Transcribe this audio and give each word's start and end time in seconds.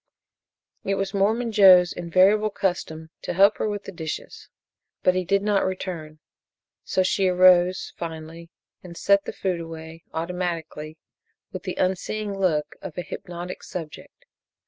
It 0.83 0.95
was 0.95 1.13
Mormon 1.13 1.51
Joe's 1.51 1.93
invariable 1.93 2.49
custom 2.49 3.11
to 3.21 3.33
help 3.33 3.57
her 3.59 3.69
with 3.69 3.83
the 3.83 3.91
dishes, 3.91 4.49
but 5.03 5.13
he 5.13 5.23
did 5.23 5.43
not 5.43 5.63
return, 5.63 6.17
so 6.83 7.03
she 7.03 7.27
arose, 7.27 7.93
finally, 7.97 8.49
and 8.81 8.97
set 8.97 9.25
the 9.25 9.31
food 9.31 9.59
away 9.59 10.03
automatically, 10.11 10.97
with 11.51 11.61
the 11.61 11.75
unseeing 11.75 12.35
look 12.35 12.75
of 12.81 12.97
a 12.97 13.03
hypnotic 13.03 13.61
subject. 13.61 14.25